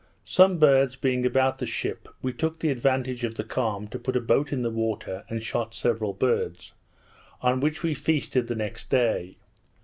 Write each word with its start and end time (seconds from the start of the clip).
Some 0.25 0.57
birds 0.57 0.95
being 0.95 1.27
about 1.27 1.59
the 1.59 1.67
ship, 1.67 2.09
we 2.23 2.33
took 2.33 2.57
the 2.57 2.71
advantage 2.71 3.23
of 3.23 3.35
the 3.35 3.43
calm 3.43 3.87
to 3.89 3.99
put 3.99 4.15
a 4.15 4.19
boat 4.19 4.51
in 4.51 4.63
the 4.63 4.71
water, 4.71 5.25
and 5.29 5.43
shot 5.43 5.75
several 5.75 6.11
birds, 6.11 6.73
on 7.43 7.59
which 7.59 7.83
we 7.83 7.93
feasted 7.93 8.47
the 8.47 8.55
next 8.55 8.89
day. 8.89 9.37